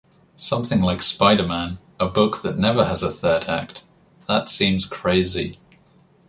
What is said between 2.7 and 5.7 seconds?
has a third act, that seems crazy.